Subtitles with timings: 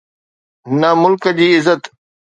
[0.79, 1.81] نه ملڪ جي عزت.